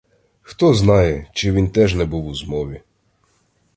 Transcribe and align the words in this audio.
Хто 0.41 0.73
знає, 0.73 1.29
чи 1.33 1.51
він 1.51 1.71
теж 1.71 1.95
не 1.95 2.05
був 2.05 2.25
у 2.27 2.35
змові. 2.35 2.81